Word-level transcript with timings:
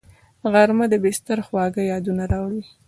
غرمه 0.51 0.85
د 0.89 0.93
بستر 1.03 1.39
خواږه 1.47 1.83
یادونه 1.91 2.23
راوړي 2.31 2.63